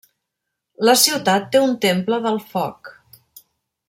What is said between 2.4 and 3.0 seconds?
Foc.